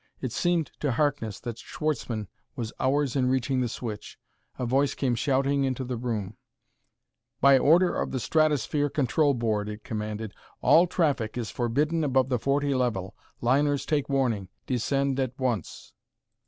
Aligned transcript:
It 0.19 0.31
seemed 0.31 0.71
to 0.79 0.93
Harkness 0.93 1.39
that 1.41 1.59
Schwartzmann 1.59 2.27
was 2.55 2.73
hours 2.79 3.15
in 3.15 3.29
reaching 3.29 3.61
the 3.61 3.69
switch.... 3.69 4.17
A 4.57 4.65
voice 4.65 4.95
came 4.95 5.13
shouting 5.13 5.63
into 5.63 5.83
the 5.83 5.95
room: 5.95 6.37
"By 7.39 7.59
order 7.59 7.93
of 7.95 8.09
the 8.09 8.19
Stratosphere 8.19 8.89
Control 8.89 9.35
Board," 9.35 9.69
it 9.69 9.83
commanded, 9.83 10.33
"all 10.59 10.87
traffic 10.87 11.37
is 11.37 11.51
forbidden 11.51 12.03
above 12.03 12.29
the 12.29 12.39
forty 12.39 12.73
level. 12.73 13.15
Liners 13.41 13.85
take 13.85 14.09
warning. 14.09 14.49
Descend 14.65 15.19
at 15.19 15.37
once." 15.39 15.93